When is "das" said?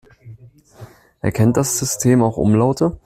1.57-1.77